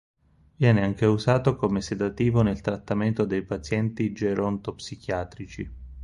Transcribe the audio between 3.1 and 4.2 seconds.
dei pazienti